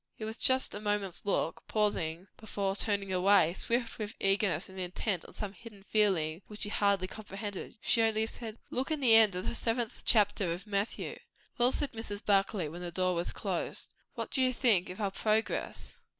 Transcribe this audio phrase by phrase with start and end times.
[0.17, 5.25] It was just a moment's look, pausing before turning away; swift with eagerness and intent
[5.27, 7.75] with some hidden feeling which he hardly comprehended.
[7.81, 11.19] She only said, "Look in the end of the seventh chapter of Matthew."
[11.59, 12.25] "Well," said Mrs.
[12.25, 15.99] Barclay, when the door was closed, "what do you think of our progress?"